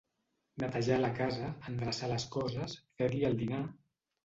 [0.63, 3.65] Netejar la casa, endreçar les coses, fer-li el dinar...